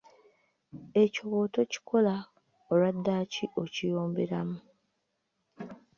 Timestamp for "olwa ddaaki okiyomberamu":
2.71-4.57